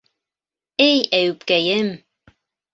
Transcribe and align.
Эй 0.85 0.97
Әйүпкәйем... 1.19 1.95